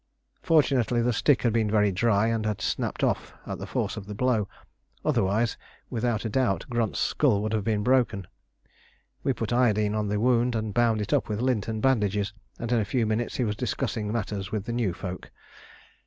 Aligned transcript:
Fortunately 0.41 0.99
the 1.03 1.13
stick 1.13 1.43
had 1.43 1.53
been 1.53 1.69
very 1.69 1.91
dry 1.91 2.25
and 2.25 2.43
had 2.43 2.59
snapped 2.59 3.03
off 3.03 3.35
at 3.45 3.59
the 3.59 3.67
force 3.67 3.97
of 3.97 4.07
the 4.07 4.15
blow; 4.15 4.47
otherwise 5.05 5.57
without 5.91 6.25
a 6.25 6.29
doubt 6.29 6.65
Grunt's 6.71 6.99
skull 6.99 7.39
would 7.43 7.53
have 7.53 7.63
been 7.63 7.83
broken. 7.83 8.25
We 9.23 9.31
put 9.33 9.53
iodine 9.53 9.93
on 9.93 10.07
the 10.07 10.19
wound 10.19 10.55
and 10.55 10.73
bound 10.73 11.01
it 11.01 11.13
up 11.13 11.29
with 11.29 11.39
lint 11.39 11.67
and 11.67 11.83
bandages, 11.83 12.33
and 12.57 12.71
in 12.71 12.79
a 12.79 12.83
few 12.91 13.05
minutes 13.05 13.35
he 13.35 13.43
was 13.43 13.55
discussing 13.55 14.11
matters 14.11 14.51
with 14.51 14.65
the 14.65 14.73
new 14.73 14.91
folk. 14.91 15.29